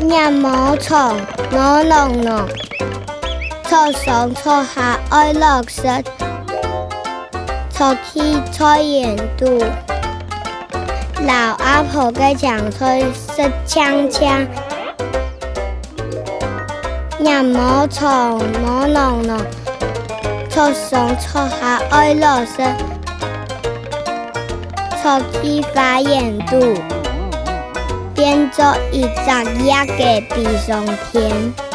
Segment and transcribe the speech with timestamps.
[0.00, 0.96] 人毛虫，
[1.50, 2.46] 毛茸茸，
[3.64, 6.04] 坐上坐下爱落雪，
[7.68, 9.58] 坐起坐眼度。
[11.26, 14.30] 老阿婆嘅墙腿湿青青。
[17.18, 18.08] 人毛虫，
[18.64, 19.36] 毛茸茸，
[20.48, 22.72] 坐上坐下爱落雪，
[25.02, 26.80] 坐起发眼度。
[28.50, 31.67] 做一整夜的地上天。